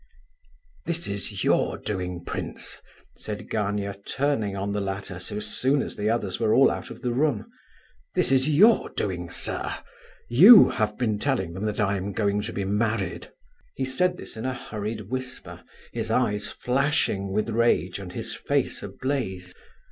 "This 0.87 1.05
is 1.07 1.43
your 1.43 1.77
doing, 1.77 2.25
prince," 2.25 2.79
said 3.15 3.51
Gania, 3.51 3.93
turning 3.93 4.55
on 4.55 4.71
the 4.73 4.81
latter 4.81 5.19
so 5.19 5.39
soon 5.39 5.83
as 5.83 5.95
the 5.95 6.09
others 6.09 6.39
were 6.39 6.55
all 6.55 6.71
out 6.71 6.89
of 6.89 7.03
the 7.03 7.11
room. 7.13 7.45
"This 8.15 8.31
is 8.31 8.49
your 8.49 8.89
doing, 8.89 9.29
sir! 9.29 9.75
You 10.27 10.69
have 10.69 10.97
been 10.97 11.19
telling 11.19 11.53
them 11.53 11.65
that 11.65 11.79
I 11.79 11.97
am 11.97 12.13
going 12.13 12.41
to 12.41 12.51
be 12.51 12.65
married!" 12.65 13.29
He 13.75 13.85
said 13.85 14.17
this 14.17 14.35
in 14.35 14.45
a 14.47 14.55
hurried 14.55 15.01
whisper, 15.11 15.63
his 15.91 16.09
eyes 16.09 16.47
flashing 16.47 17.31
with 17.31 17.49
rage 17.51 17.99
and 17.99 18.11
his 18.11 18.33
face 18.33 18.81
ablaze. 18.81 19.53